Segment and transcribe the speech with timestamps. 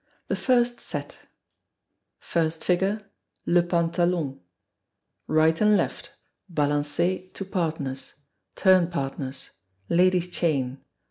[0.29, 1.19] The First Set.
[2.17, 3.05] First Figure,
[3.45, 4.39] Le Pantalon.
[5.27, 6.13] Right and left.
[6.51, 8.15] Balancez to partners;
[8.55, 9.51] turn partners.
[9.89, 10.83] Ladies' chain.